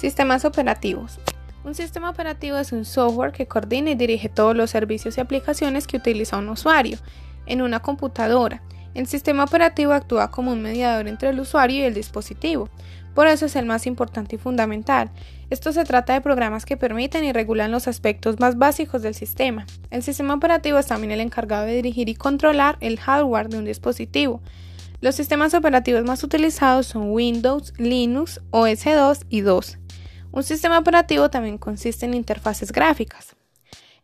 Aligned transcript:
Sistemas 0.00 0.46
operativos. 0.46 1.20
Un 1.62 1.74
sistema 1.74 2.08
operativo 2.08 2.56
es 2.56 2.72
un 2.72 2.86
software 2.86 3.32
que 3.32 3.46
coordina 3.46 3.90
y 3.90 3.96
dirige 3.96 4.30
todos 4.30 4.56
los 4.56 4.70
servicios 4.70 5.18
y 5.18 5.20
aplicaciones 5.20 5.86
que 5.86 5.98
utiliza 5.98 6.38
un 6.38 6.48
usuario 6.48 6.96
en 7.44 7.60
una 7.60 7.80
computadora. 7.80 8.62
El 8.94 9.06
sistema 9.06 9.44
operativo 9.44 9.92
actúa 9.92 10.30
como 10.30 10.52
un 10.52 10.62
mediador 10.62 11.06
entre 11.06 11.28
el 11.28 11.38
usuario 11.38 11.80
y 11.80 11.82
el 11.82 11.92
dispositivo. 11.92 12.70
Por 13.14 13.26
eso 13.26 13.44
es 13.44 13.56
el 13.56 13.66
más 13.66 13.86
importante 13.86 14.36
y 14.36 14.38
fundamental. 14.38 15.10
Esto 15.50 15.70
se 15.70 15.84
trata 15.84 16.14
de 16.14 16.22
programas 16.22 16.64
que 16.64 16.78
permiten 16.78 17.22
y 17.24 17.34
regulan 17.34 17.70
los 17.70 17.86
aspectos 17.86 18.40
más 18.40 18.56
básicos 18.56 19.02
del 19.02 19.14
sistema. 19.14 19.66
El 19.90 20.02
sistema 20.02 20.32
operativo 20.32 20.78
es 20.78 20.86
también 20.86 21.10
el 21.10 21.20
encargado 21.20 21.66
de 21.66 21.74
dirigir 21.74 22.08
y 22.08 22.14
controlar 22.14 22.78
el 22.80 22.98
hardware 22.98 23.50
de 23.50 23.58
un 23.58 23.66
dispositivo. 23.66 24.40
Los 25.02 25.14
sistemas 25.14 25.52
operativos 25.52 26.04
más 26.04 26.24
utilizados 26.24 26.86
son 26.86 27.10
Windows, 27.10 27.74
Linux, 27.76 28.40
OS2 28.50 29.26
y 29.28 29.42
2. 29.42 29.76
Un 30.32 30.44
sistema 30.44 30.78
operativo 30.78 31.28
también 31.28 31.58
consiste 31.58 32.06
en 32.06 32.14
interfaces 32.14 32.70
gráficas, 32.70 33.34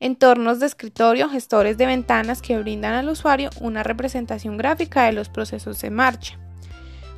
entornos 0.00 0.58
de 0.58 0.66
escritorio, 0.66 1.28
gestores 1.28 1.78
de 1.78 1.86
ventanas 1.86 2.42
que 2.42 2.58
brindan 2.58 2.94
al 2.94 3.08
usuario 3.08 3.50
una 3.60 3.84
representación 3.84 4.56
gráfica 4.56 5.04
de 5.04 5.12
los 5.12 5.28
procesos 5.28 5.84
en 5.84 5.94
marcha. 5.94 6.36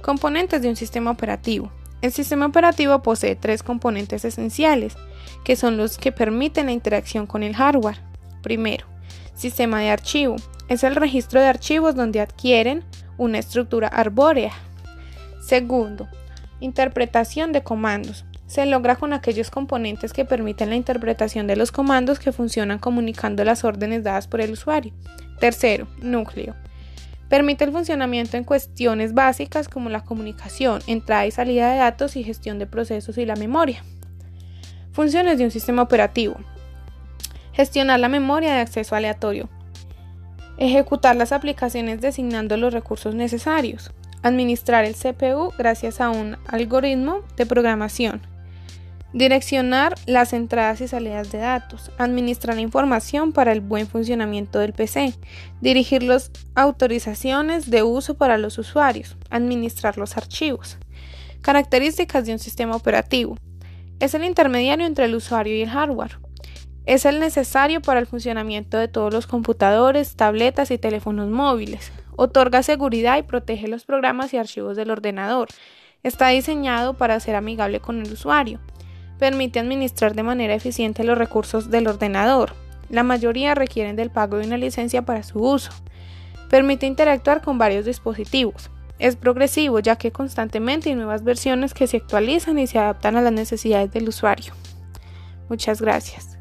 Componentes 0.03 0.61
de 0.61 0.69
un 0.69 0.77
sistema 0.77 1.11
operativo. 1.11 1.73
El 2.03 2.13
sistema 2.13 2.45
operativo 2.45 3.03
posee 3.03 3.35
tres 3.35 3.63
componentes 3.63 4.27
esenciales, 4.27 4.95
que 5.43 5.57
son 5.57 5.79
los 5.79 5.97
que 5.97 6.13
permiten 6.13 6.67
la 6.67 6.73
interacción 6.73 7.27
con 7.27 7.43
el 7.43 7.57
hardware. 7.57 8.03
Primero, 8.43 8.87
sistema 9.35 9.81
de 9.81 9.91
archivo. 9.91 10.37
Es 10.69 10.85
el 10.85 10.95
registro 10.95 11.41
de 11.41 11.47
archivos 11.47 11.95
donde 11.95 12.21
adquieren 12.21 12.85
una 13.17 13.39
estructura 13.39 13.89
arbórea. 13.89 14.53
Segundo, 15.41 16.09
interpretación 16.61 17.53
de 17.53 17.63
comandos 17.63 18.27
se 18.49 18.65
logra 18.65 18.97
con 18.97 19.13
aquellos 19.13 19.51
componentes 19.51 20.15
que 20.15 20.25
permiten 20.25 20.71
la 20.71 20.77
interpretación 20.77 21.47
de 21.47 21.55
los 21.55 21.71
comandos 21.71 22.19
que 22.19 22.33
funcionan 22.33 22.79
comunicando 22.79 23.45
las 23.45 23.63
órdenes 23.63 24.03
dadas 24.03 24.27
por 24.27 24.41
el 24.41 24.53
usuario. 24.53 24.93
Tercero, 25.39 25.87
núcleo. 26.01 26.57
Permite 27.29 27.65
el 27.65 27.73
funcionamiento 27.73 28.39
en 28.39 28.45
cuestiones 28.45 29.13
básicas 29.13 29.69
como 29.69 29.91
la 29.91 30.03
comunicación, 30.03 30.81
entrada 30.87 31.27
y 31.27 31.31
salida 31.31 31.71
de 31.71 31.79
datos 31.79 32.17
y 32.17 32.25
gestión 32.25 32.59
de 32.59 32.67
procesos 32.67 33.19
y 33.19 33.27
la 33.27 33.37
memoria. 33.37 33.85
Funciones 34.93 35.37
de 35.37 35.45
un 35.45 35.51
sistema 35.51 35.83
operativo. 35.83 36.37
Gestionar 37.53 38.01
la 38.01 38.09
memoria 38.09 38.55
de 38.55 38.61
acceso 38.61 38.97
aleatorio. 38.97 39.51
Ejecutar 40.57 41.17
las 41.17 41.33
aplicaciones 41.33 42.01
designando 42.01 42.57
los 42.57 42.73
recursos 42.73 43.15
necesarios. 43.15 43.93
Administrar 44.23 44.87
el 44.87 44.95
CPU 44.95 45.53
gracias 45.59 46.01
a 46.01 46.09
un 46.09 46.39
algoritmo 46.49 47.21
de 47.37 47.45
programación 47.45 48.23
Direccionar 49.15 49.95
las 50.05 50.35
entradas 50.35 50.83
y 50.83 50.89
salidas 50.89 51.33
de 51.33 51.39
datos, 51.39 51.91
administrar 51.97 52.59
información 52.59 53.33
para 53.33 53.53
el 53.53 53.63
buen 53.63 53.87
funcionamiento 53.87 54.59
del 54.59 54.75
PC, 54.75 55.15
dirigir 55.63 56.03
las 56.03 56.31
autorizaciones 56.55 57.71
de 57.71 57.83
uso 57.83 58.19
para 58.19 58.37
los 58.37 58.59
usuarios, 58.59 59.17
administrar 59.31 59.97
los 59.97 60.19
archivos. 60.19 60.77
Características 61.41 62.27
de 62.27 62.33
un 62.33 62.39
sistema 62.39 62.77
operativo. 62.77 63.39
Es 63.99 64.13
el 64.13 64.25
intermediario 64.25 64.85
entre 64.85 65.07
el 65.07 65.15
usuario 65.15 65.57
y 65.57 65.63
el 65.63 65.71
hardware. 65.71 66.19
Es 66.85 67.07
el 67.07 67.19
necesario 67.19 67.81
para 67.81 68.01
el 68.01 68.07
funcionamiento 68.07 68.77
de 68.77 68.89
todos 68.89 69.11
los 69.11 69.27
computadores, 69.27 70.17
tabletas 70.17 70.71
y 70.71 70.77
teléfonos 70.77 71.31
móviles. 71.31 71.93
Otorga 72.15 72.63
seguridad 72.63 73.17
y 73.17 73.23
protege 73.23 73.69
los 73.69 73.87
programas 73.87 74.35
y 74.35 74.37
archivos 74.37 74.77
del 74.77 74.91
ordenador. 74.91 75.49
Está 76.03 76.29
diseñado 76.29 76.93
para 76.93 77.19
ser 77.21 77.37
amigable 77.37 77.81
con 77.81 78.03
el 78.03 78.13
usuario 78.13 78.61
permite 79.19 79.59
administrar 79.59 80.15
de 80.15 80.23
manera 80.23 80.55
eficiente 80.55 81.05
los 81.05 81.19
recursos 81.19 81.71
del 81.71 81.89
ordenador. 81.89 82.55
La 82.89 83.03
mayoría 83.03 83.55
requieren 83.55 83.97
del 83.97 84.11
pago 84.11 84.39
de 84.39 84.47
una 84.47 84.57
licencia 84.57 85.03
para 85.03 85.23
su 85.23 85.41
uso. 85.41 85.71
Permite 86.49 86.87
interactuar 86.87 87.43
con 87.43 87.59
varios 87.59 87.85
dispositivos. 87.85 88.71
Es 88.99 89.17
progresivo 89.17 89.79
ya 89.81 89.97
que 89.97 90.11
constantemente 90.11 90.89
hay 90.89 90.97
nuevas 90.97 91.23
versiones 91.23 91.75
que 91.75 91.87
se 91.87 91.99
actualizan 91.99 92.59
y 92.59 92.67
se 92.67 92.79
adaptan 92.79 93.17
a 93.17 93.23
las 93.23 93.33
necesidades 93.33 93.93
del 93.93 94.09
usuario. 94.09 94.55
Muchas 95.49 95.81
gracias. 95.81 96.38